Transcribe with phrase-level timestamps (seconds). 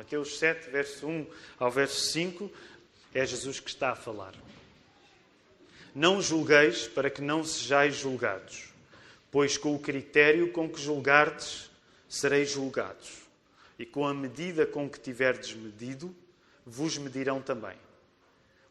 [0.00, 1.26] Mateus 7, verso 1
[1.58, 2.50] ao verso 5,
[3.12, 4.32] é Jesus que está a falar.
[5.94, 8.72] Não julgueis para que não sejais julgados,
[9.30, 11.70] pois com o critério com que julgardes,
[12.08, 13.18] sereis julgados,
[13.78, 16.16] e com a medida com que tiverdes medido,
[16.64, 17.76] vos medirão também.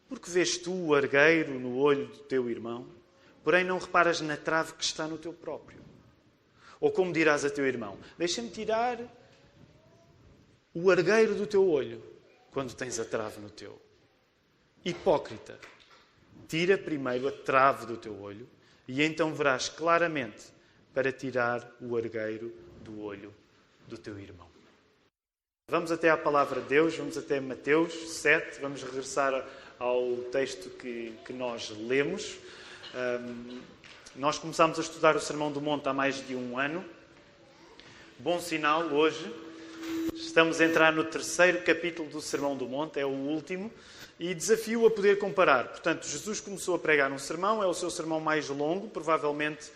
[0.08, 2.88] Porque vês tu o argueiro no olho do teu irmão,
[3.44, 5.78] porém não reparas na trave que está no teu próprio?
[6.80, 8.98] Ou como dirás a teu irmão: Deixa-me tirar
[10.72, 12.02] o argueiro do teu olho,
[12.52, 13.80] quando tens a trave no teu.
[14.84, 15.58] Hipócrita,
[16.48, 18.48] tira primeiro a trave do teu olho,
[18.86, 20.46] e então verás claramente
[20.94, 22.52] para tirar o argueiro
[22.82, 23.34] do olho
[23.86, 24.48] do teu irmão.
[25.68, 29.46] Vamos até à palavra de Deus, vamos até Mateus 7, vamos regressar
[29.78, 32.36] ao texto que, que nós lemos.
[32.94, 33.60] Um,
[34.16, 36.84] nós começámos a estudar o Sermão do Monte há mais de um ano.
[38.18, 39.32] Bom sinal, hoje
[40.30, 43.68] estamos a entrar no terceiro capítulo do Sermão do Monte, é o último,
[44.16, 45.66] e desafio a poder comparar.
[45.70, 49.72] Portanto, Jesus começou a pregar um sermão, é o seu sermão mais longo, provavelmente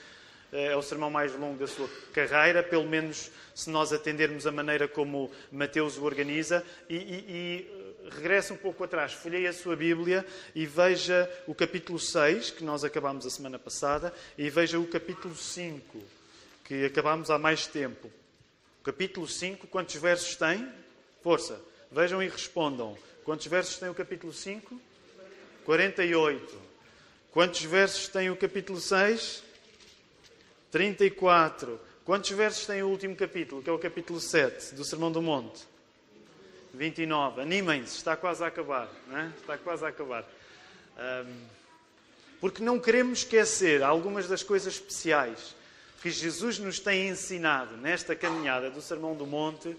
[0.53, 4.53] eh, é o sermão mais longo da sua carreira, pelo menos se nós atendermos a
[4.53, 9.75] maneira como Mateus o organiza, e, e, e regresse um pouco atrás, folheie a sua
[9.75, 14.87] Bíblia e veja o capítulo 6, que nós acabámos a semana passada, e veja o
[14.87, 15.99] capítulo 5,
[16.63, 18.09] que acabámos há mais tempo.
[18.85, 20.71] Capítulo 5, quantos versos tem?
[21.23, 21.59] Força,
[21.91, 22.95] vejam e respondam.
[23.25, 24.79] Quantos versos tem o capítulo 5?
[25.65, 26.61] 48.
[27.33, 29.43] Quantos versos tem o capítulo 6?
[30.71, 31.81] 34.
[32.05, 35.65] Quantos versos tem o último capítulo, que é o capítulo 7 do Sermão do Monte?
[36.75, 37.41] 29.
[37.41, 38.91] Animem-se, está quase a acabar.
[39.07, 39.33] Não é?
[39.41, 40.29] Está quase a acabar.
[40.99, 41.47] Um,
[42.39, 45.57] porque não queremos esquecer algumas das coisas especiais
[46.05, 49.75] que Jesus nos tem ensinado nesta caminhada do Sermão do Monte.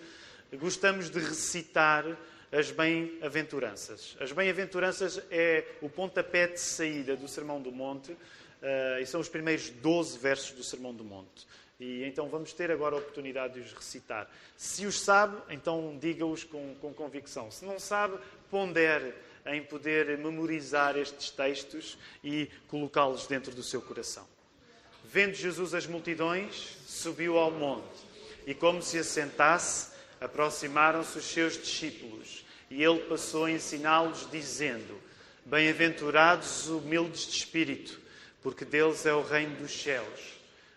[0.53, 2.03] Gostamos de recitar
[2.51, 4.17] as bem-aventuranças.
[4.19, 9.29] As bem-aventuranças é o pontapé de saída do Sermão do Monte uh, e são os
[9.29, 11.45] primeiros 12 versos do Sermão do Monte.
[11.79, 14.27] E então vamos ter agora a oportunidade de os recitar.
[14.57, 17.51] Se os sabe, então diga-os com, com convicção.
[17.51, 18.17] Se não sabe,
[18.49, 19.13] pondere
[19.45, 24.25] em poder memorizar estes textos e colocá-los dentro do seu coração.
[25.15, 28.05] Vendo Jesus as multidões, subiu ao monte
[28.45, 32.45] e, como se assentasse, aproximaram-se os seus discípulos.
[32.69, 35.01] E ele passou a ensiná-los, dizendo:
[35.45, 37.97] Bem-aventurados os humildes de espírito,
[38.43, 40.19] porque deles é o reino dos céus.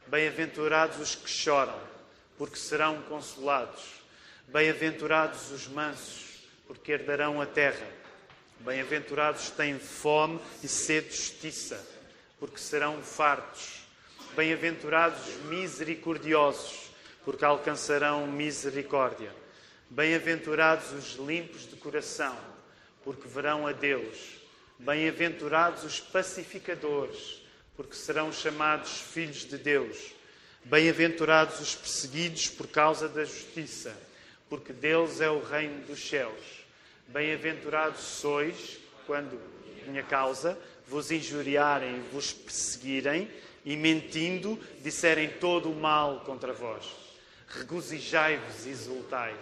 [0.07, 1.81] Bem-aventurados os que choram,
[2.37, 3.83] porque serão consolados.
[4.47, 7.89] Bem-aventurados os mansos, porque herdarão a terra.
[8.61, 11.85] Bem-aventurados têm fome e sede de justiça,
[12.39, 13.88] porque serão fartos.
[14.37, 16.91] Bem-aventurados os misericordiosos,
[17.25, 19.35] porque alcançarão misericórdia.
[19.91, 22.37] Bem-aventurados os limpos de coração,
[23.03, 24.39] porque verão a Deus.
[24.79, 27.43] Bem-aventurados os pacificadores,
[27.77, 30.13] porque serão chamados filhos de Deus.
[30.65, 33.97] Bem-aventurados os perseguidos por causa da justiça,
[34.49, 36.65] porque deles é o reino dos céus.
[37.09, 39.41] Bem-aventurados sois quando,
[39.87, 40.57] minha causa,
[40.87, 43.29] vos injuriarem e vos perseguirem
[43.69, 46.87] e, mentindo, disserem todo o mal contra vós.
[47.49, 49.37] Regozijai-vos e exultai,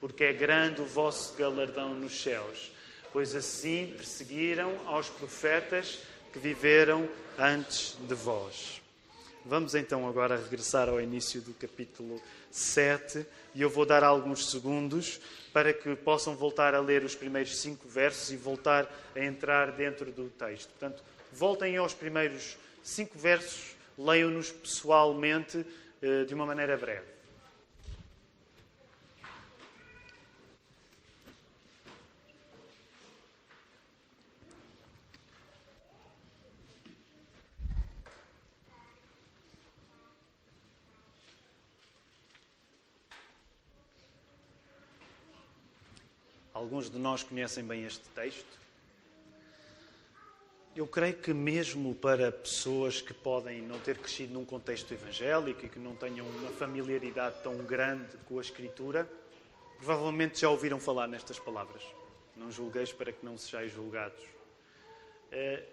[0.00, 2.72] porque é grande o vosso galardão nos céus,
[3.12, 6.00] pois assim perseguiram aos profetas
[6.32, 7.08] que viveram
[7.38, 8.82] antes de vós.
[9.44, 13.24] Vamos então agora regressar ao início do capítulo 7
[13.54, 15.20] e eu vou dar alguns segundos
[15.52, 20.10] para que possam voltar a ler os primeiros cinco versos e voltar a entrar dentro
[20.10, 20.68] do texto.
[20.70, 21.00] Portanto,
[21.32, 22.56] voltem aos primeiros
[22.88, 25.64] cinco versos, leiam-nos pessoalmente
[26.00, 27.06] eh, de uma maneira breve.
[46.54, 48.67] Alguns de nós conhecem bem este texto.
[50.78, 55.68] Eu creio que, mesmo para pessoas que podem não ter crescido num contexto evangélico e
[55.68, 59.10] que não tenham uma familiaridade tão grande com a Escritura,
[59.78, 61.82] provavelmente já ouviram falar nestas palavras.
[62.36, 64.22] Não julgueis para que não sejais julgados.
[65.32, 65.64] Eh,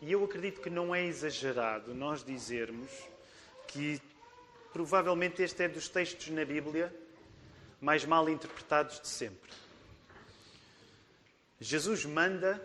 [0.00, 2.88] e eu acredito que não é exagerado nós dizermos
[3.66, 4.00] que
[4.72, 6.94] provavelmente este é dos textos na Bíblia
[7.80, 9.50] mais mal interpretados de sempre.
[11.58, 12.64] Jesus manda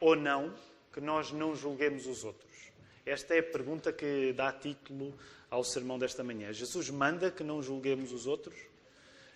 [0.00, 0.52] ou não
[0.94, 2.70] que nós não julguemos os outros?
[3.04, 5.12] Esta é a pergunta que dá título
[5.50, 6.52] ao sermão desta manhã.
[6.52, 8.54] Jesus manda que não julguemos os outros?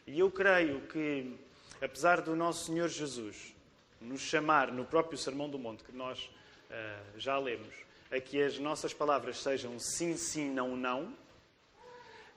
[0.06, 1.36] E eu creio que
[1.82, 3.54] apesar do nosso Senhor Jesus
[4.00, 6.30] nos chamar no próprio Sermão do Monte, que nós
[6.70, 7.74] uh, já lemos,
[8.08, 11.12] a que as nossas palavras sejam sim, sim, não, não,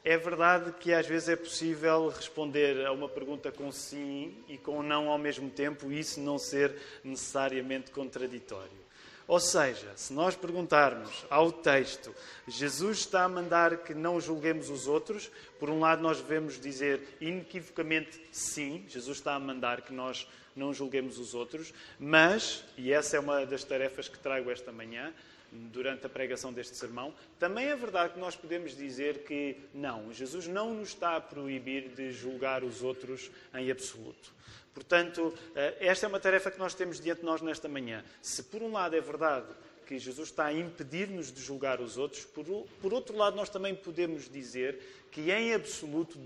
[0.03, 4.81] é verdade que às vezes é possível responder a uma pergunta com sim e com
[4.81, 8.81] não ao mesmo tempo e isso não ser necessariamente contraditório.
[9.27, 12.13] Ou seja, se nós perguntarmos ao texto,
[12.47, 17.17] Jesus está a mandar que não julguemos os outros, por um lado nós devemos dizer
[17.21, 23.17] inequivocamente sim, Jesus está a mandar que nós não julguemos os outros, mas, e essa
[23.17, 25.13] é uma das tarefas que trago esta manhã,
[25.51, 30.47] durante a pregação deste sermão, também é verdade que nós podemos dizer que não, Jesus
[30.47, 34.33] não nos está a proibir de julgar os outros em absoluto.
[34.73, 38.03] Portanto, eh, esta é uma tarefa que nós temos diante de nós nesta manhã.
[38.21, 39.47] Se por um lado é verdade
[39.85, 44.29] que Jesus está a impedir-nos de julgar os outros, por outro lado, nós também podemos
[44.29, 44.79] dizer
[45.11, 46.17] que em absoluto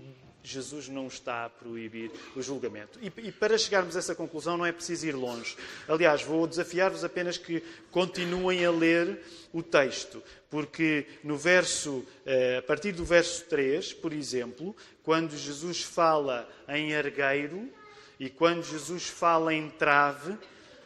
[0.46, 3.00] Jesus não está a proibir o julgamento.
[3.02, 5.56] E, para chegarmos a essa conclusão não é preciso ir longe.
[5.88, 7.60] Aliás, vou desafiar-vos apenas que
[7.90, 9.20] continuem a ler
[9.52, 15.82] o texto, porque no verso, eh, a partir do verso 3, por exemplo, quando Jesus
[15.82, 17.68] fala em argueiro
[18.18, 20.36] e quando Jesus fala em trave,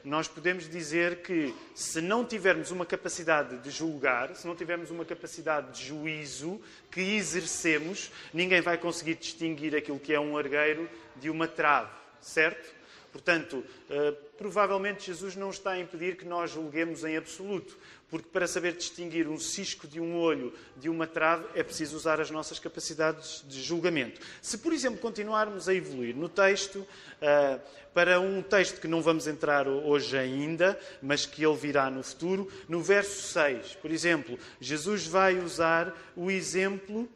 [0.05, 5.05] nós podemos dizer que se não tivermos uma capacidade de julgar, se não tivermos uma
[5.05, 6.61] capacidade de juízo
[6.91, 11.91] que exercemos, ninguém vai conseguir distinguir aquilo que é um argueiro de uma trave,
[12.21, 12.81] certo?
[13.13, 17.77] Portanto, uh, provavelmente Jesus não está a impedir que nós julguemos em absoluto,
[18.11, 22.21] porque para saber distinguir um cisco de um olho de uma trave é preciso usar
[22.21, 24.21] as nossas capacidades de julgamento.
[24.43, 27.61] Se, por exemplo, continuarmos a evoluir no texto, uh,
[27.95, 32.51] para um texto que não vamos entrar hoje ainda, mas que ele virá no futuro,
[32.69, 37.09] no verso 6, por exemplo, Jesus vai usar o exemplo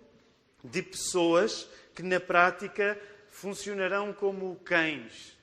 [0.62, 2.98] de pessoas que na prática
[3.30, 5.33] funcionarão como cães.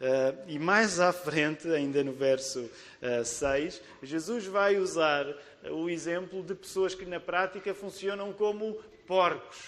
[0.00, 2.70] Uh, e mais à frente, ainda no verso uh,
[3.02, 5.26] eh, 6, Jesus vai usar
[5.70, 9.58] o exemplo de pessoas que na prática funcionam como porcos.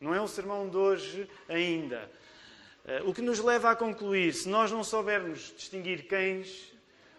[0.00, 2.10] Não é um sermão de hoje ainda.
[2.84, 6.71] Uh, o que nos leva a concluir, se nós não soubermos distinguir cães eh,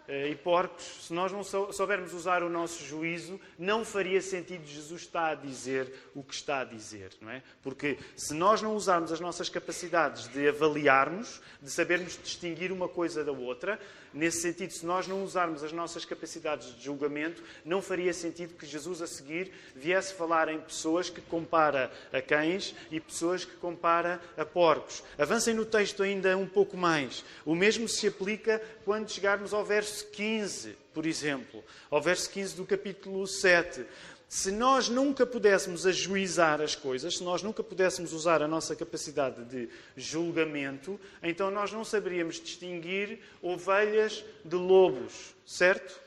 [0.06, 5.30] e porcos, se nós não soubermos usar o nosso juízo, não faria sentido Jesus estar
[5.30, 7.42] a dizer o que está a dizer, não é?
[7.62, 13.24] Porque se nós não usarmos as nossas capacidades de avaliarmos, de sabermos distinguir uma coisa
[13.24, 13.80] da outra,
[14.12, 18.66] nesse sentido, se nós não usarmos as nossas capacidades de julgamento, não faria sentido que
[18.66, 24.20] Jesus a seguir viesse falar em pessoas que compara a cães e pessoas que compara
[24.36, 25.02] a porcos.
[25.18, 27.24] Avancem no texto ainda um pouco mais.
[27.44, 32.56] O mesmo se aplica quando chegarmos ao verso verso 15, por exemplo, ao verso 15
[32.56, 33.84] do capítulo 7.
[34.28, 39.44] Se nós nunca pudéssemos ajuizar as coisas, se nós nunca pudéssemos usar a nossa capacidade
[39.44, 46.00] de julgamento, então nós não saberíamos distinguir ovelhas de lobos, certo?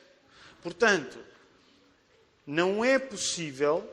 [0.62, 1.18] Portanto,
[2.46, 3.88] não é possível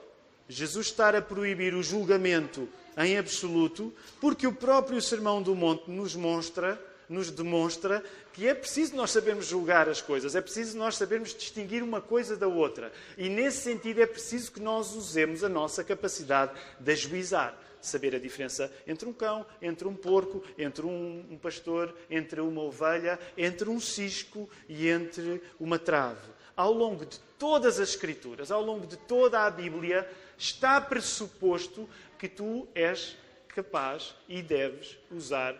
[0.48, 6.14] Jesus estar a proibir o julgamento em absoluto, porque o próprio Sermão do Monte nos
[6.14, 8.02] mostra nos demonstra
[8.32, 12.36] que é preciso nós sabermos julgar as coisas, é preciso nós sabermos distinguir uma coisa
[12.36, 12.92] da outra.
[13.16, 17.58] E nesse sentido é preciso que nós usemos a nossa capacidade de ajuizar.
[17.80, 22.62] Saber a diferença entre um cão, entre um porco, entre um, um pastor, entre uma
[22.62, 26.30] ovelha, entre um cisco e entre uma trave.
[26.56, 30.08] Ao longo de todas as Escrituras, ao longo de toda a Bíblia,
[30.38, 31.86] está pressuposto
[32.18, 33.18] que tu és
[33.48, 35.54] capaz e deves usar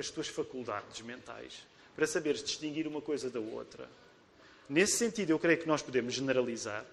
[0.00, 3.88] as tuas faculdades mentais para saberes distinguir uma coisa da outra.
[4.68, 6.84] Nesse sentido, eu creio que nós podemos generalizar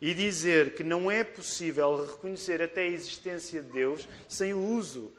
[0.00, 5.12] e dizer que não é possível reconhecer até a existência de Deus sem o uso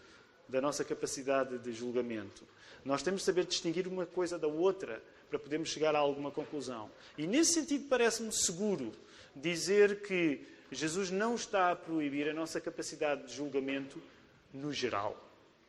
[0.50, 2.44] da nossa capacidade de julgamento.
[2.84, 6.90] Nós temos de saber distinguir uma coisa da outra para podermos chegar a alguma conclusão.
[7.18, 8.92] E nesse sentido, parece-me seguro
[9.36, 14.02] dizer que Jesus não está a proibir a nossa capacidade de julgamento
[14.54, 15.23] no geral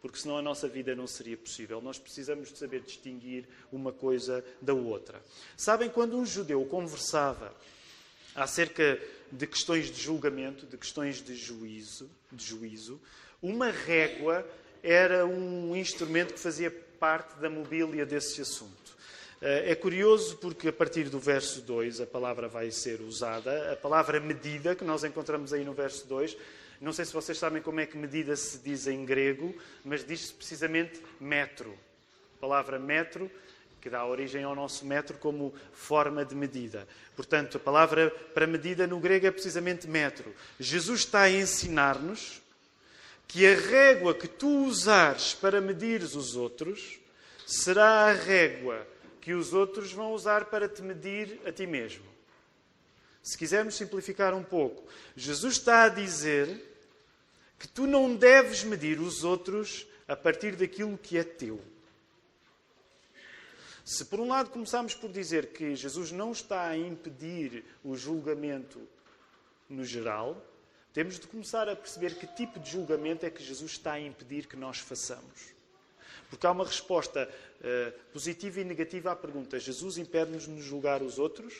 [0.04, 1.80] porque senão a nossa vida não seria possível.
[1.80, 5.18] Nós precisamos de saber distinguir uma coisa da outra.
[5.56, 7.54] Sabem, quando um judeu conversava
[8.34, 9.00] acerca
[9.32, 13.00] de questões de julgamento, de questões de juízo, de juízo
[13.40, 14.46] uma régua
[14.82, 16.70] era um instrumento que fazia
[17.00, 18.94] parte da mobília desse assunto.
[19.40, 23.76] Eh, é curioso porque a partir do verso 2 a palavra vai ser usada, a
[23.76, 26.36] palavra medida, que nós encontramos aí no verso 2,
[26.80, 29.54] não sei se vocês sabem como é que medida se diz em grego,
[29.84, 31.76] mas diz-se precisamente metro.
[32.36, 33.30] A palavra metro,
[33.80, 36.88] que dá origem ao nosso metro como forma de medida.
[37.14, 40.34] Portanto, a palavra para medida no grego é precisamente metro.
[40.58, 42.42] Jesus está a ensinar-nos
[43.28, 46.98] que a régua que tu usares para medires os outros
[47.46, 48.86] será a régua
[49.20, 52.13] que os outros vão usar para te medir a ti mesmo.
[53.24, 56.62] Se quisermos simplificar um pouco, Jesus está a dizer
[57.58, 61.58] que tu não deves medir os outros a partir daquilo que é teu.
[63.82, 68.78] Se por um lado começamos por dizer que Jesus não está a impedir o julgamento
[69.70, 70.36] no geral,
[70.92, 74.46] temos de começar a perceber que tipo de julgamento é que Jesus está a impedir
[74.46, 75.54] que nós façamos.
[76.28, 81.18] Porque há uma resposta uh, positiva e negativa à pergunta: Jesus impede-nos de julgar os
[81.18, 81.54] outros?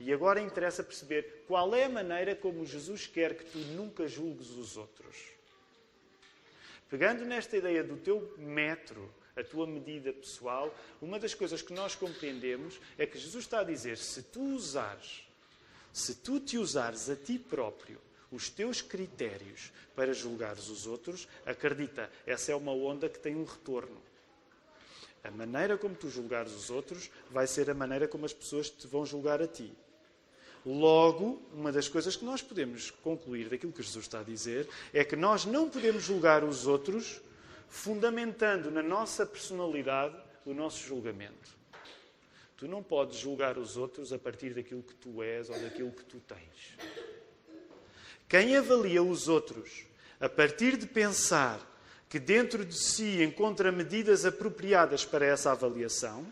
[0.00, 4.50] E agora interessa perceber qual é a maneira como Jesus quer que tu nunca julgues
[4.50, 5.16] os outros.
[6.88, 11.94] Pegando nesta ideia do teu metro, a tua medida pessoal, uma das coisas que nós
[11.94, 15.22] compreendemos é que Jesus está a dizer: se tu usares,
[15.92, 18.00] se tu te usares a ti próprio,
[18.30, 23.44] os teus critérios para julgares os outros, acredita, essa é uma onda que tem um
[23.44, 24.00] retorno.
[25.24, 28.86] A maneira como tu julgares os outros vai ser a maneira como as pessoas te
[28.86, 29.72] vão julgar a ti.
[30.66, 35.04] Logo, uma das coisas que nós podemos concluir daquilo que Jesus está a dizer é
[35.04, 37.20] que nós não podemos julgar os outros
[37.68, 41.56] fundamentando na nossa personalidade o nosso julgamento.
[42.56, 46.04] Tu não podes julgar os outros a partir daquilo que tu és ou daquilo que
[46.04, 46.76] tu tens.
[48.28, 49.84] Quem avalia os outros
[50.20, 51.60] a partir de pensar
[52.08, 56.26] que dentro de si encontra medidas apropriadas para essa avaliação,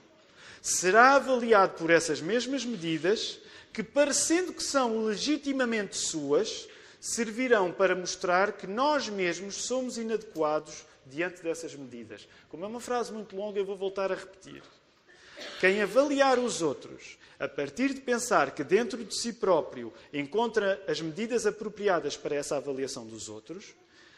[0.60, 3.38] será avaliado por essas mesmas medidas
[3.76, 6.66] que, parecendo que são legitimamente suas,
[6.98, 12.26] servirão para mostrar que nós mesmos somos inadequados diante dessas medidas.
[12.48, 14.62] Como é uma frase muito longa, eu vou voltar a repetir.
[15.60, 21.02] Quem avaliar os outros a partir de pensar que dentro de si próprio encontra as
[21.02, 23.74] medidas apropriadas para essa avaliação dos outros,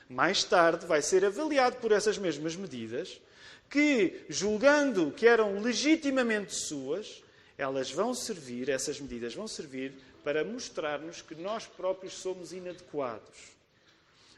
[0.09, 3.21] mais tarde vai ser avaliado por essas mesmas medidas,
[3.69, 7.25] que, julgando que eram legitimamente suas,
[7.59, 13.37] elas vão servir, essas medidas vão servir para mostrar-nos que nós próprios somos inadequados.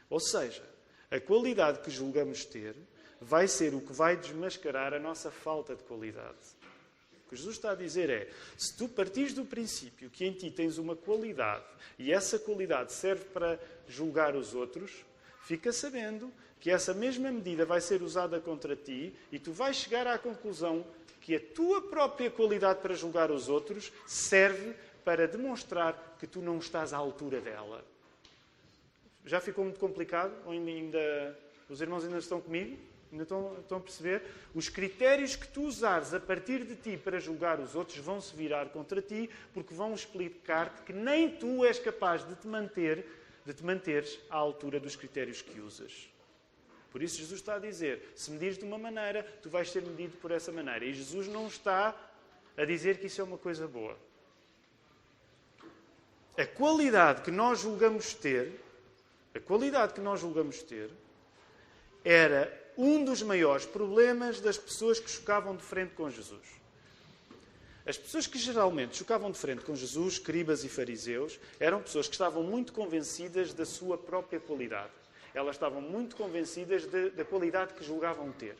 [0.09, 0.63] Ou seja,
[1.11, 2.75] a qualidade que julgamos ter
[3.21, 6.37] vai ser o que vai desmascarar a nossa falta de qualidade.
[7.25, 10.49] O que Jesus está a dizer é: se tu partires do princípio que em ti
[10.49, 11.63] tens uma qualidade
[11.99, 15.05] e essa qualidade serve para julgar os outros,
[15.43, 20.05] fica sabendo que essa mesma medida vai ser usada contra ti e tu vais chegar
[20.07, 20.85] à conclusão
[21.19, 26.57] que a tua própria qualidade para julgar os outros serve para demonstrar que tu não
[26.57, 27.83] estás à altura dela.
[29.25, 30.33] Já ficou muito complicado?
[30.45, 31.37] Ou ainda,
[31.69, 32.77] os irmãos ainda estão comigo?
[33.11, 34.23] Ainda estão, estão a perceber?
[34.55, 38.35] Os critérios que tu usares a partir de ti para julgar os outros vão se
[38.35, 43.05] virar contra ti, porque vão explicar-te que nem tu és capaz de te manter,
[43.45, 46.09] de te manteres à altura dos critérios que usas.
[46.91, 50.17] Por isso Jesus está a dizer: se medires de uma maneira, tu vais ser medido
[50.17, 50.85] por essa maneira.
[50.85, 51.95] E Jesus não está
[52.57, 53.97] a dizer que isso é uma coisa boa.
[56.37, 58.59] A qualidade que nós julgamos ter
[59.33, 60.91] a qualidade que nós julgamos ter
[62.03, 66.60] era um dos maiores problemas das pessoas que chocavam de frente com Jesus.
[67.85, 72.13] As pessoas que geralmente chocavam de frente com Jesus, escribas e fariseus, eram pessoas que
[72.13, 74.91] estavam muito convencidas da sua própria qualidade.
[75.33, 78.55] Elas estavam muito convencidas de, da qualidade que julgavam ter.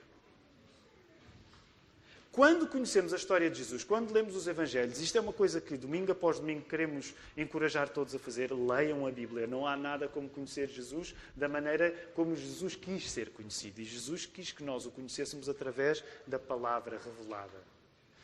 [2.31, 5.75] Quando conhecemos a história de Jesus, quando lemos os Evangelhos, isto é uma coisa que
[5.75, 9.45] domingo após domingo queremos encorajar todos a fazer, leiam a Bíblia.
[9.45, 13.81] Não há nada como conhecer Jesus da maneira como Jesus quis ser conhecido.
[13.81, 17.80] E Jesus quis que nós o conhecêssemos através da palavra revelada.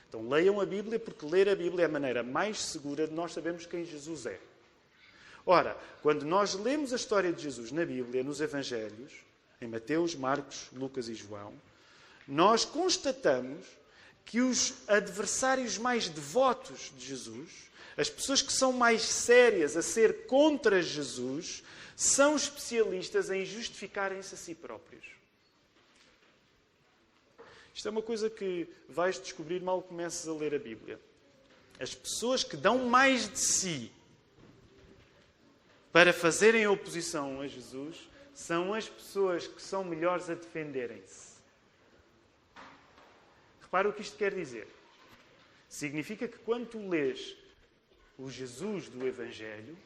[0.08, 3.34] Então leiam a Bíblia, porque ler a Bíblia é a maneira mais segura de nós
[3.34, 4.40] sabermos quem Jesus é.
[5.46, 9.14] Ora, quando nós lemos a história de Jesus na Bíblia, nos Evangelhos,
[9.62, 11.54] em Mateus, Marcos, Lucas e João,
[12.28, 13.66] nós constatamos
[14.26, 17.50] que os adversários mais devotos de Jesus,
[17.96, 21.64] as pessoas que são mais sérias a ser contra Jesus,
[21.96, 25.17] são especialistas em justificarem-se a si próprios.
[27.78, 31.00] Isto é uma coisa que vais descobrir mal começas a ler a Bíblia.
[31.80, 33.92] As pessoas que dão mais de si
[35.92, 41.38] para fazerem oposição a Jesus são as pessoas que são melhores a defenderem-se.
[43.62, 44.68] Repara o que isto quer dizer.
[45.70, 47.38] Significa que quando tu lês
[48.18, 49.78] o Jesus do Evangelho,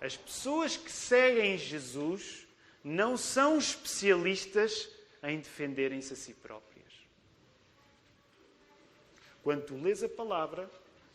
[0.00, 2.48] as pessoas que seguem Jesus
[2.82, 4.88] não são especialistas
[5.22, 6.73] em defenderem-se a si próprias.
[9.44, 10.70] Quando tu lês a palavra,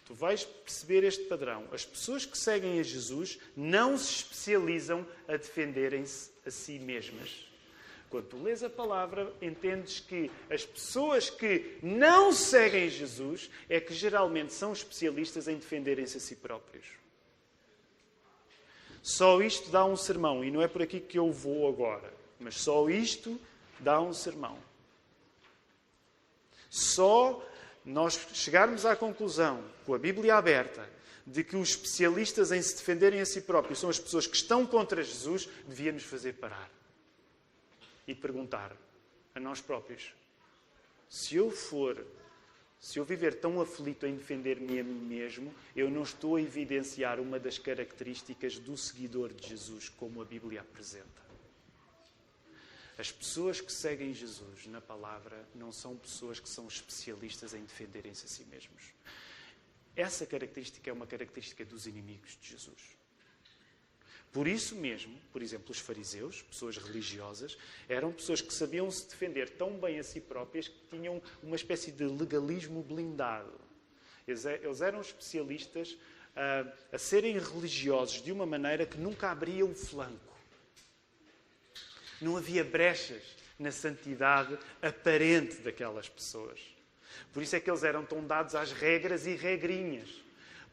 [0.06, 1.68] tu vais perceber este padrão.
[1.72, 7.46] As pessoas que seguem a Jesus não se especializam a defenderem-se a si mesmas.
[8.08, 13.94] Quando tu lês a palavra, entendes que as pessoas que não seguem Jesus é que
[13.96, 16.86] geralmente são especialistas em defenderem-se a si próprios.
[19.02, 22.56] Só isto dá um sermão, e não é por aqui que eu vou agora, mas
[22.56, 23.40] só isto
[23.80, 24.58] dá um sermão.
[26.70, 27.44] Só
[27.90, 30.88] nós chegarmos à conclusão, com a Bíblia aberta,
[31.26, 34.66] de que os especialistas em se defenderem a si próprios são as pessoas que estão
[34.66, 36.70] contra Jesus, devia nos fazer parar
[38.08, 38.76] e perguntar
[39.34, 40.14] a nós próprios:
[41.10, 42.06] se eu for,
[42.80, 47.20] se eu viver tão aflito em defender-me a mim mesmo, eu não estou a evidenciar
[47.20, 51.29] uma das características do seguidor de Jesus, como a Bíblia apresenta.
[53.00, 58.26] As pessoas que seguem Jesus na palavra não são pessoas que são especialistas em defenderem-se
[58.26, 58.84] a si mesmos.
[59.96, 62.98] Essa característica é uma característica dos inimigos de Jesus.
[64.34, 69.52] Por isso mesmo, por exemplo, os fariseus, pessoas religiosas, eram pessoas que sabiam se defender
[69.52, 73.62] tão bem a si próprias que tinham uma espécie de legalismo blindado.
[74.28, 75.98] Eles é, eram especialistas
[76.36, 80.29] a, ah, a serem religiosos de uma maneira que nunca abria o flanco.
[82.22, 83.24] Não havia brechas
[83.58, 86.60] na santidade aparente daquelas pessoas.
[87.34, 90.10] Por isso é que eles eram tão dados às regras e regrinhas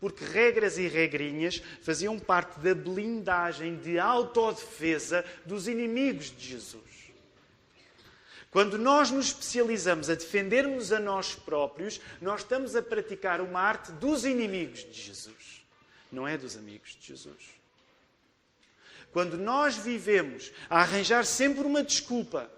[0.01, 6.85] porque regras e regrinhas faziam parte da blindagem de autodefesa dos inimigos de Jesus.
[8.51, 13.93] Quando nós nos especializamos a defendermos a nós próprios, nós estamos a praticar uma arte
[13.93, 15.63] dos inimigos de Jesus,
[16.11, 17.56] não é dos amigos de Jesus.
[19.13, 22.51] Quando nós vivemos a arranjar sempre uma desculpa,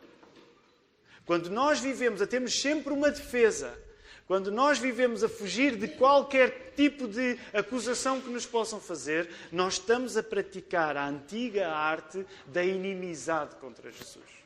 [1.25, 3.79] quando nós vivemos a termos sempre uma defesa,
[4.27, 9.75] quando nós vivemos a fugir de qualquer tipo de acusação que nos possam fazer, nós
[9.75, 14.39] estamos a praticar a antiga arte da inimizade contra Jesus.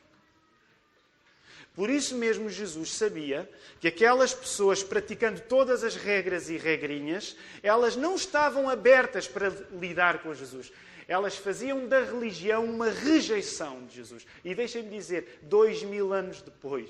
[1.75, 7.95] Por isso mesmo, Jesus sabia que aquelas pessoas praticando todas as regras e regrinhas, elas
[7.95, 9.49] não estavam abertas para
[9.79, 10.71] lidar com Jesus.
[11.07, 14.25] Elas faziam da religião uma rejeição de Jesus.
[14.43, 16.89] E deixem-me dizer, dois mil anos depois,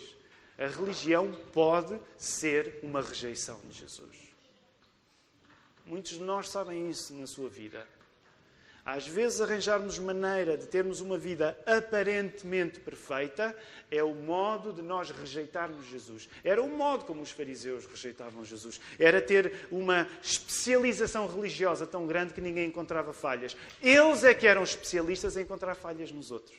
[0.58, 4.16] a religião pode ser uma rejeição de Jesus.
[5.86, 7.88] Muitos de nós sabem isso na sua vida.
[8.86, 13.56] Às vezes, arranjarmos maneira de termos uma vida aparentemente perfeita
[13.90, 16.28] é o modo de nós rejeitarmos Jesus.
[16.44, 18.82] Era o modo como os fariseus rejeitavam Jesus.
[19.00, 23.56] Era ter uma especialização religiosa tão grande que ninguém encontrava falhas.
[23.82, 26.58] Eles é que eram especialistas em encontrar falhas nos outros.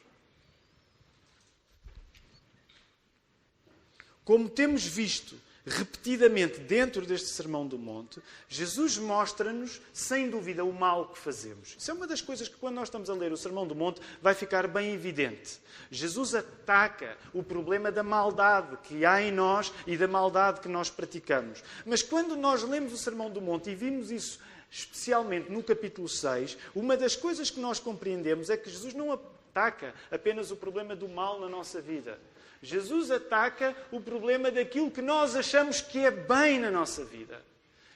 [4.25, 11.09] Como temos visto repetidamente dentro deste Sermão do Monte, Jesus mostra-nos, sem dúvida, o mal
[11.09, 11.75] que fazemos.
[11.79, 14.01] Isso é uma das coisas que, quando nós estamos a ler o Sermão do Monte,
[14.21, 15.59] vai ficar bem evidente.
[15.91, 20.91] Jesus ataca o problema da maldade que há em nós e da maldade que nós
[20.91, 21.63] praticamos.
[21.87, 24.39] Mas quando nós lemos o Sermão do Monte e vimos isso
[24.71, 29.95] especialmente no capítulo 6, uma das coisas que nós compreendemos é que Jesus não ataca
[30.11, 32.19] apenas o problema do mal na nossa vida.
[32.65, 37.43] Jesus ataca o problema daquilo que nós achamos que é bem na nossa vida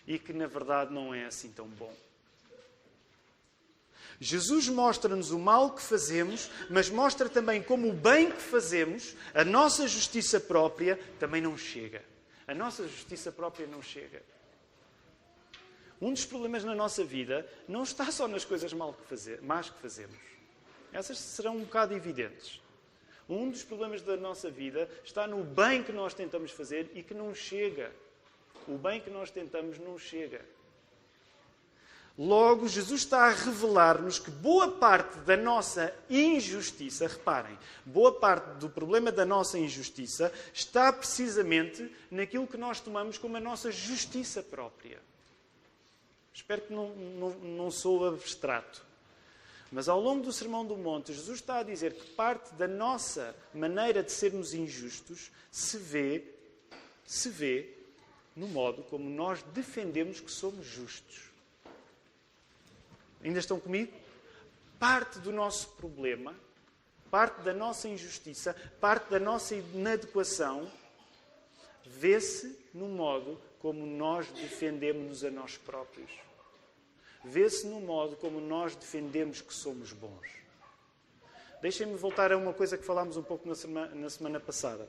[0.06, 1.94] e que na verdade não é assim tão bom.
[4.20, 9.44] Jesus mostra-nos o mal que fazemos, mas mostra também como o bem que fazemos, a
[9.44, 12.04] nossa justiça própria, também não chega.
[12.46, 14.22] A nossa justiça própria não chega.
[16.00, 19.70] Um dos problemas na nossa vida não está só nas coisas mal que fazer, más
[19.70, 20.18] que fazemos.
[20.92, 22.60] Essas serão um bocado evidentes.
[23.28, 27.12] Um dos problemas da nossa vida está no bem que nós tentamos fazer e que
[27.12, 27.92] não chega.
[28.66, 30.44] O bem que nós tentamos não chega.
[32.18, 38.68] Logo, Jesus está a revelar-nos que boa parte da nossa injustiça, reparem, boa parte do
[38.68, 44.98] problema da nossa injustiça está precisamente naquilo que nós tomamos como a nossa justiça própria.
[46.34, 48.87] Espero que não, não, não sou abstrato.
[49.70, 53.36] Mas ao longo do Sermão do Monte, Jesus está a dizer que parte da nossa
[53.52, 56.24] maneira de sermos injustos se vê,
[57.04, 57.74] se vê
[58.34, 61.30] no modo como nós defendemos que somos justos.
[63.22, 63.92] Ainda estão comigo?
[64.78, 66.34] Parte do nosso problema,
[67.10, 70.70] parte da nossa injustiça, parte da nossa inadequação,
[71.84, 76.27] vê-se no modo como nós defendemos-nos a nós próprios
[77.28, 80.26] vê-se no modo como nós defendemos que somos bons.
[81.60, 84.88] Deixem-me voltar a uma coisa que falámos um pouco na semana, na semana passada.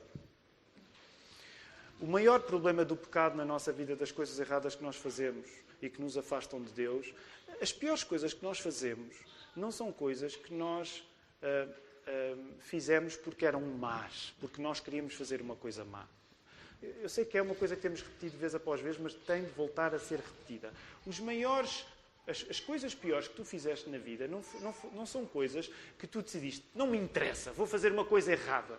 [2.00, 5.46] O maior problema do pecado na nossa vida, das coisas erradas que nós fazemos
[5.82, 7.12] e que nos afastam de Deus,
[7.60, 9.16] as piores coisas que nós fazemos
[9.54, 11.04] não são coisas que nós
[11.42, 11.68] uh,
[12.08, 16.06] hum, fizemos porque eram más, porque nós queríamos fazer uma coisa má.
[17.02, 19.50] Eu sei que é uma coisa que temos repetido vez após vez, mas tem de
[19.50, 20.72] voltar a ser repetida.
[21.04, 21.84] Os maiores,
[22.26, 26.06] as, as coisas piores que tu fizeste na vida não, não, não são coisas que
[26.06, 28.78] tu decidiste, não me interessa, vou fazer uma coisa errada.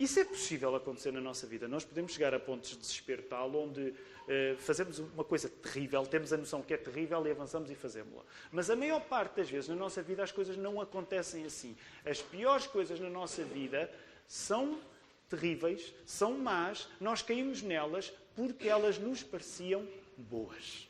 [0.00, 1.68] Isso é possível acontecer na nossa vida.
[1.68, 6.32] Nós podemos chegar a pontos de desespero tal onde uh, fazemos uma coisa terrível, temos
[6.32, 8.24] a noção que é terrível e avançamos e fazemos-la.
[8.50, 11.76] Mas a maior parte das vezes na nossa vida as coisas não acontecem assim.
[12.02, 13.92] As piores coisas na nossa vida
[14.26, 14.80] são
[15.28, 19.86] terríveis, são más, nós caímos nelas porque elas nos pareciam
[20.16, 20.88] boas.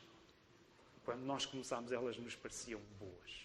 [1.05, 3.41] Quando nós começámos, elas nos pareciam boas.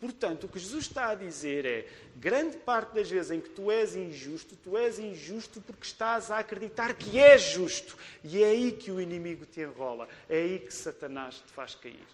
[0.00, 3.70] Portanto, o que Jesus está a dizer é: grande parte das vezes em que tu
[3.70, 7.96] és injusto, tu és injusto porque estás a acreditar que és justo.
[8.24, 12.06] E é aí que o inimigo te enrola, é aí que Satanás te faz cair.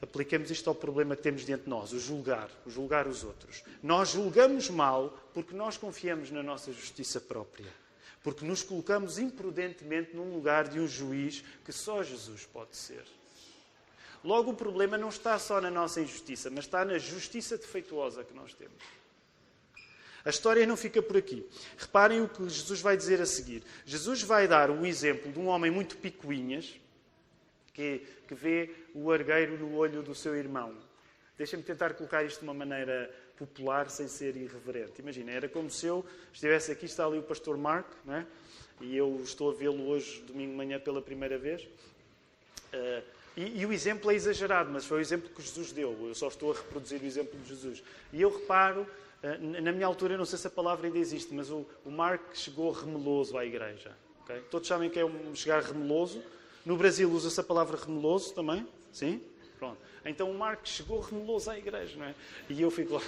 [0.00, 3.62] Apliquemos isto ao problema que temos diante de nós, o julgar, o julgar os outros.
[3.82, 7.81] Nós julgamos mal porque nós confiamos na nossa justiça própria.
[8.22, 13.04] Porque nos colocamos imprudentemente num lugar de um juiz que só Jesus pode ser.
[14.22, 18.32] Logo, o problema não está só na nossa injustiça, mas está na justiça defeituosa que
[18.32, 18.76] nós temos.
[20.24, 21.44] A história não fica por aqui.
[21.76, 23.64] Reparem o que Jesus vai dizer a seguir.
[23.84, 26.78] Jesus vai dar o exemplo de um homem muito picuinhas,
[27.74, 30.76] que, que vê o argueiro no olho do seu irmão.
[31.36, 33.12] Deixem-me tentar colocar isto de uma maneira
[33.46, 35.00] popular, sem ser irreverente.
[35.00, 38.26] Imagina, era como se eu estivesse aqui, está ali o pastor Mark, né?
[38.80, 41.62] e eu estou a vê-lo hoje, domingo de manhã, pela primeira vez.
[42.72, 43.02] Uh,
[43.36, 45.96] e, e, o exemplo é exagerado, mas foi o exemplo que Jesus deu.
[46.06, 47.82] Eu só estou a reproduzir o exemplo de Jesus.
[48.12, 48.86] E eu reparo,
[49.22, 51.90] eh, na minha altura, eu não sei se a palavra ainda existe, mas o, o
[51.90, 53.96] Mark chegou remeloso à igreja.
[54.24, 54.40] Okay?
[54.50, 56.22] Todos sabem que é um chegar remeloso.
[56.66, 58.68] No Brasil usa-se a palavra remeloso também?
[58.92, 59.22] Sim?
[59.58, 59.78] Pronto.
[60.04, 62.14] Então o Mark chegou remeloso à igreja, não é?
[62.48, 63.02] E eu fico lá.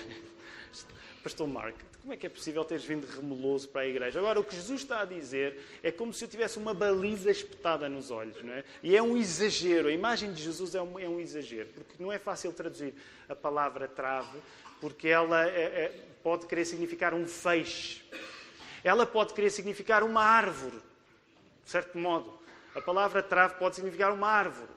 [1.22, 4.18] Pastor Mark, como é que é possível teres vindo remeloso para a igreja?
[4.18, 7.88] Agora, o que Jesus está a dizer é como se eu tivesse uma baliza espetada
[7.88, 8.62] nos olhos, não é?
[8.82, 9.88] E é um exagero.
[9.88, 12.92] A imagem de Jesus é um, é um exagero, porque não é fácil traduzir
[13.26, 14.38] a palavra trave,
[14.82, 18.02] porque ela é, é, pode querer significar um feixe.
[18.84, 20.76] Ela pode querer significar uma árvore,
[21.64, 22.38] de certo modo.
[22.74, 24.73] A palavra trave pode significar uma árvore.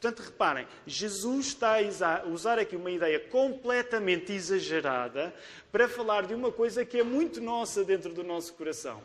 [0.00, 5.34] Portanto, reparem, Jesus está a usar aqui uma ideia completamente exagerada
[5.70, 9.02] para falar de uma coisa que é muito nossa dentro do nosso coração.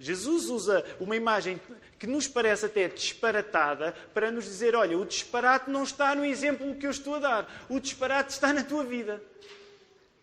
[0.00, 1.60] Jesus usa uma imagem
[1.96, 6.74] que nos parece até disparatada para nos dizer: olha, o disparate não está no exemplo
[6.74, 9.22] que eu estou a dar, o disparate está na tua vida.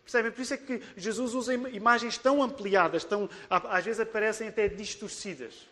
[0.03, 0.33] Percebem?
[0.33, 5.70] Por isso é que Jesus usa imagens tão ampliadas, tão, às vezes aparecem até distorcidas.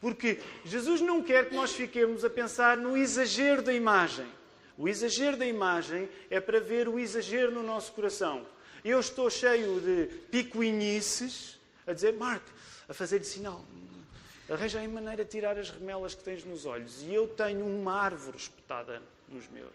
[0.00, 4.26] Porque Jesus não quer que nós fiquemos a pensar no exagero da imagem.
[4.76, 8.46] O exagero da imagem é para ver o exagero no nosso coração.
[8.84, 12.42] Eu estou cheio de picuinices a dizer, Mark,
[12.88, 13.64] a fazer-lhe sinal.
[14.48, 17.02] Arranja aí maneira de tirar as remelas que tens nos olhos.
[17.02, 19.74] E eu tenho uma árvore espetada nos meus.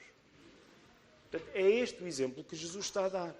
[1.29, 3.35] Portanto, é este o exemplo que Jesus está a dar.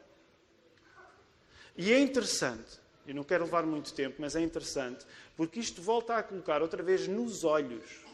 [1.77, 6.15] E é interessante e não quero levar muito tempo, mas é interessante, porque isto volta
[6.15, 8.11] a colocar outra vez nos olhos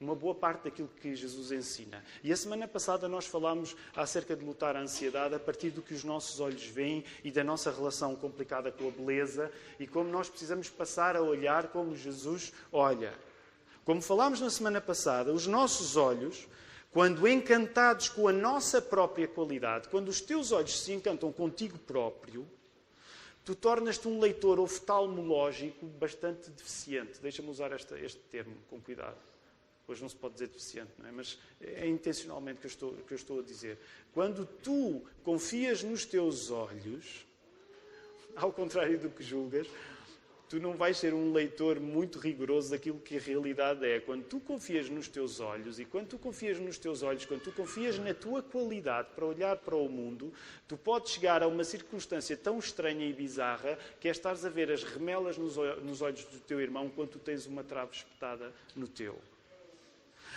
[0.00, 2.04] uma boa parte daquilo que Jesus ensina.
[2.22, 5.94] E a semana passada nós falámos acerca de lutar a ansiedade a partir do que
[5.94, 10.28] os nossos olhos veem e da nossa relação complicada com a beleza e como nós
[10.28, 13.14] precisamos passar a olhar como Jesus olha.
[13.84, 16.46] Como falámos na semana passada, os nossos olhos,
[16.90, 22.46] quando encantados com a nossa própria qualidade, quando os teus olhos se encantam contigo próprio,
[23.44, 27.20] tu tornas-te um leitor oftalmológico bastante deficiente.
[27.20, 29.18] Deixa-me usar esta, este termo com cuidado.
[29.86, 31.10] Hoje não se pode dizer deficiente, é?
[31.10, 33.78] mas é intencionalmente que eu, estou, que eu estou a dizer.
[34.14, 37.26] Quando tu confias nos teus olhos,
[38.34, 39.66] ao contrário do que julgas,
[40.48, 44.00] tu não vais ser um leitor muito rigoroso daquilo que a realidade é.
[44.00, 47.52] Quando tu confias nos teus olhos, e quando tu confias nos teus olhos, quando tu
[47.52, 50.32] confias na tua qualidade para olhar para o mundo,
[50.68, 54.70] tu podes chegar a uma circunstância tão estranha e bizarra que é estares a ver
[54.70, 59.18] as remelas nos olhos do teu irmão quando tu tens uma trave espetada no teu.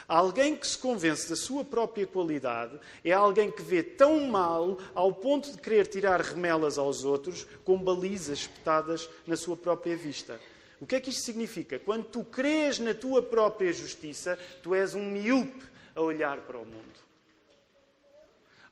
[0.08, 5.14] Alguém que se convence da sua própria qualidade é alguém que vê tão mal ao
[5.14, 10.40] ponto de querer tirar remelas aos outros com balizas espetadas na sua própria vista.
[10.80, 11.80] O que é que isto significa?
[11.80, 16.66] Quando tu crês na tua própria justiça, tu és um miúpe a olhar para o
[16.66, 17.08] mundo.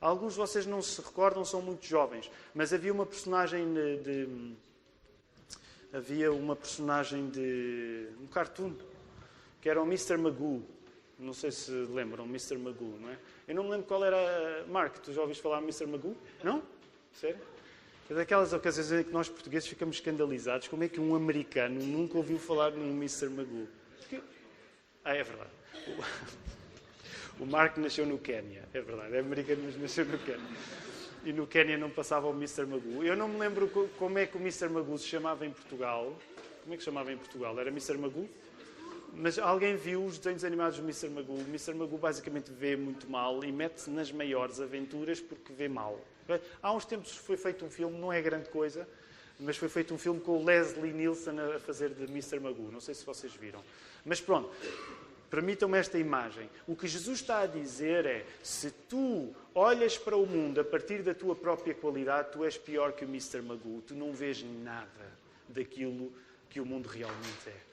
[0.00, 4.56] Alguns de vocês não se recordam, são muito jovens, mas havia uma personagem de, de
[5.92, 8.74] havia uma personagem de um cartoon
[9.60, 10.16] que era o Mr.
[10.16, 10.62] Magoo
[11.18, 12.58] Não sei se lembram, Mr.
[12.58, 13.16] Magoo, não é?
[13.48, 14.64] Eu não me lembro qual era.
[14.68, 15.86] Mark, tu já ouviste falar Mr.
[15.86, 16.16] Magoo?
[16.44, 16.62] Não?
[17.14, 17.40] Sério?
[18.10, 20.68] É daquelas ocasiões em que nós portugueses ficamos escandalizados.
[20.68, 23.28] Como é que um americano nunca ouviu falar num Mr.
[23.30, 23.66] Magoo?
[23.98, 24.20] Porque...
[25.04, 25.50] Ah, é verdade.
[27.38, 29.14] O Mark nasceu no Quénia, é verdade.
[29.14, 30.46] É americano, mas nasceu no Quénia.
[31.22, 32.64] E no Quénia não passava o Mr.
[32.64, 33.04] Magoo.
[33.04, 34.70] Eu não me lembro como é que o Mr.
[34.70, 36.16] Magoo se chamava em Portugal.
[36.62, 37.60] Como é que se chamava em Portugal?
[37.60, 37.98] Era Mr.
[37.98, 38.26] Magoo?
[39.14, 41.08] Mas alguém viu os desenhos animados do Mr.
[41.08, 41.36] Magoo.
[41.36, 41.74] O Mr.
[41.74, 46.00] Magoo basicamente vê muito mal e mete-se nas maiores aventuras porque vê mal.
[46.62, 48.86] Há uns tempos foi feito um filme, não é grande coisa,
[49.38, 52.40] mas foi feito um filme com o Leslie Nielsen a fazer de Mr.
[52.40, 52.70] Magoo.
[52.70, 53.62] Não sei se vocês viram.
[54.04, 54.50] Mas pronto,
[55.30, 56.48] Permitam-me esta imagem.
[56.66, 61.02] O que Jesus está a dizer é: se tu olhas para o mundo a partir
[61.02, 63.42] da tua própria qualidade, tu és pior que o Mr.
[63.42, 63.82] Magoo.
[63.82, 65.12] Tu não vês nada
[65.48, 66.12] daquilo
[66.48, 67.65] que o mundo realmente é.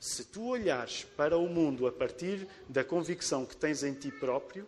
[0.00, 4.66] Se tu olhares para o mundo a partir da convicção que tens em ti próprio,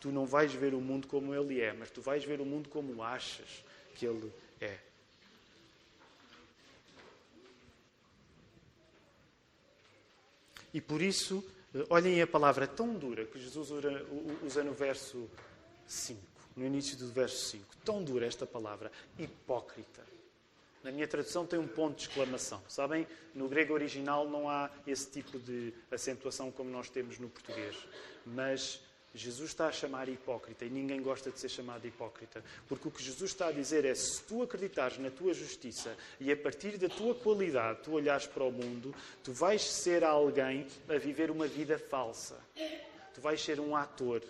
[0.00, 2.68] tu não vais ver o mundo como ele é, mas tu vais ver o mundo
[2.68, 3.64] como achas
[3.96, 4.78] que ele é.
[10.72, 11.44] E por isso,
[11.74, 13.68] eh, olhem a palavra tão dura que Jesus
[14.42, 15.28] usa no verso
[15.86, 16.20] 5,
[16.56, 17.76] no início do verso 5.
[17.84, 20.21] Tão dura esta palavra, hipócrita.
[20.82, 22.62] Na minha tradução tem um ponto de exclamação.
[22.68, 27.76] Sabem, no grego original não há esse tipo de acentuação como nós temos no português.
[28.26, 28.80] Mas
[29.14, 32.42] Jesus está a chamar hipócrita e ninguém gosta de ser chamado hipócrita.
[32.66, 36.32] Porque o que Jesus está a dizer é: se tu acreditares na tua justiça e
[36.32, 40.96] a partir da tua qualidade tu olhares para o mundo, tu vais ser alguém a
[40.96, 42.40] viver uma vida falsa.
[43.14, 44.20] Tu vais ser um ator.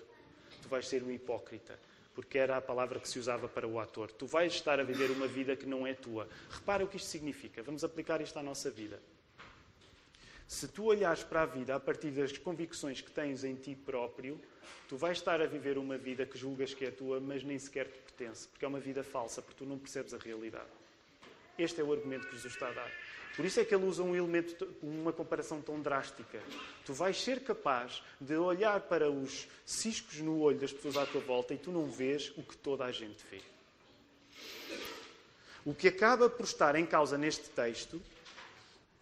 [0.60, 1.78] Tu vais ser um hipócrita.
[2.14, 4.10] Porque era a palavra que se usava para o ator.
[4.12, 6.28] Tu vais estar a viver uma vida que não é tua.
[6.50, 7.62] Repara o que isto significa.
[7.62, 9.00] Vamos aplicar isto à nossa vida.
[10.46, 14.38] Se tu olhares para a vida a partir das convicções que tens em ti próprio,
[14.86, 17.86] tu vais estar a viver uma vida que julgas que é tua, mas nem sequer
[17.88, 20.68] te pertence, porque é uma vida falsa, porque tu não percebes a realidade.
[21.58, 22.92] Este é o argumento que Jesus está a dar.
[23.36, 26.40] Por isso é que ele usa um elemento, uma comparação tão drástica.
[26.84, 31.20] Tu vais ser capaz de olhar para os ciscos no olho das pessoas à tua
[31.20, 33.40] volta e tu não vês o que toda a gente vê.
[35.64, 38.00] O que acaba por estar em causa neste texto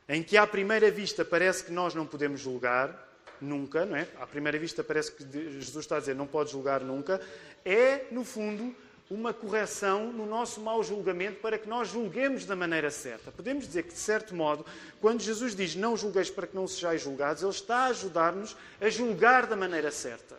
[0.08, 3.08] em que à primeira vista parece que nós não podemos julgar
[3.40, 4.08] nunca, não é?
[4.20, 7.20] À primeira vista parece que Jesus está a dizer não pode julgar nunca,
[7.64, 8.74] é, no fundo,
[9.10, 13.32] uma correção no nosso mau julgamento para que nós julguemos da maneira certa.
[13.32, 14.64] Podemos dizer que, de certo modo,
[15.00, 18.88] quando Jesus diz não julgueis para que não sejais julgados, Ele está a ajudar-nos a
[18.88, 20.38] julgar da maneira certa.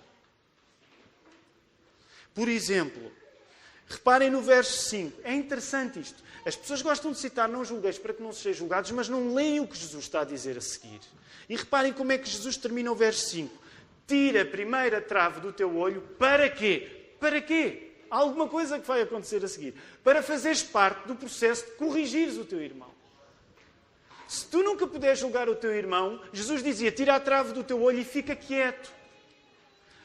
[2.33, 3.11] Por exemplo,
[3.89, 6.23] reparem no verso 5, é interessante isto.
[6.45, 9.59] As pessoas gostam de citar não julgueis para que não sejam julgados, mas não leem
[9.59, 11.01] o que Jesus está a dizer a seguir.
[11.49, 13.61] E reparem como é que Jesus termina o verso 5.
[14.07, 17.15] Tira a primeira trave do teu olho, para quê?
[17.19, 17.90] Para quê?
[18.11, 19.73] Alguma coisa que vai acontecer a seguir.
[20.03, 22.91] Para fazeres parte do processo de corrigires o teu irmão.
[24.27, 27.81] Se tu nunca puderes julgar o teu irmão, Jesus dizia: tira a trave do teu
[27.81, 28.91] olho e fica quieto.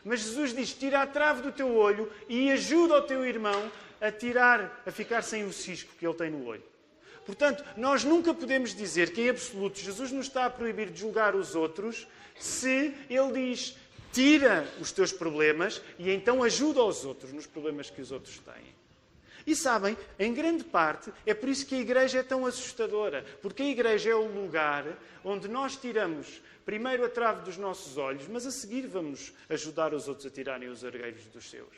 [0.04, 4.12] Mas Jesus diz: tira a trave do teu olho e ajuda o teu irmão a
[4.12, 6.62] tirar, a ficar sem o cisco que ele tem no olho.
[7.24, 11.34] Portanto, nós nunca podemos dizer que, em absoluto, Jesus nos está a proibir de julgar
[11.34, 12.06] os outros
[12.38, 13.76] se ele diz
[14.16, 18.74] tira os teus problemas e então ajuda os outros nos problemas que os outros têm.
[19.46, 23.26] E sabem, em grande parte, é por isso que a igreja é tão assustadora.
[23.42, 24.87] Porque a igreja é o lugar
[25.22, 30.09] onde nós tiramos primeiro a trave dos nossos olhos, mas a seguir vamos ajudar os
[30.09, 31.76] outros a tirarem os argueiros dos seus.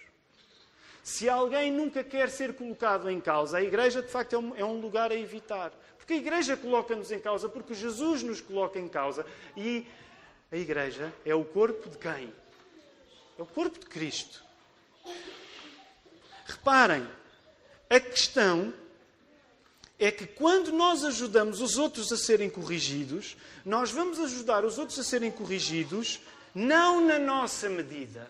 [1.02, 4.64] Se alguém nunca quer ser colocado em causa, a igreja de facto é um, é
[4.64, 5.72] um lugar a evitar.
[5.98, 9.26] Porque a igreja coloca-nos em causa, porque Jesus nos coloca em causa.
[9.56, 9.84] E
[10.50, 12.32] a igreja é o corpo de quem?
[13.38, 14.42] É o corpo de Cristo.
[16.46, 17.06] Reparem,
[17.90, 18.72] a questão
[19.98, 24.98] é que quando nós ajudamos os outros a serem corrigidos, nós vamos ajudar os outros
[24.98, 26.20] a serem corrigidos
[26.54, 28.28] não na nossa medida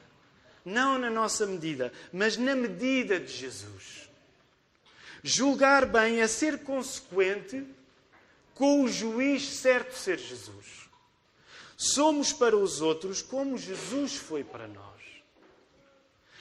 [0.68, 4.09] não na nossa medida, mas na medida de Jesus.
[5.22, 7.64] Julgar bem é ser consequente
[8.54, 10.88] com o juiz certo ser Jesus.
[11.81, 14.99] Somos para os outros como Jesus foi para nós.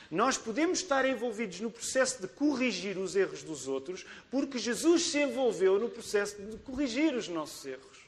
[0.09, 5.19] Nós podemos estar envolvidos no processo de corrigir os erros dos outros, porque Jesus se
[5.19, 7.99] envolveu no processo de corrigir os nossos erros.